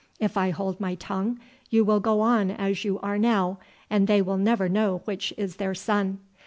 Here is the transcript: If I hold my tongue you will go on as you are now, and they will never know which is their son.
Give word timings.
If 0.19 0.35
I 0.35 0.49
hold 0.49 0.79
my 0.79 0.95
tongue 0.95 1.39
you 1.69 1.85
will 1.85 1.99
go 1.99 2.21
on 2.21 2.49
as 2.49 2.83
you 2.83 2.97
are 3.01 3.19
now, 3.19 3.59
and 3.87 4.07
they 4.07 4.19
will 4.19 4.39
never 4.39 4.67
know 4.67 5.03
which 5.05 5.31
is 5.37 5.57
their 5.57 5.75
son. 5.75 6.17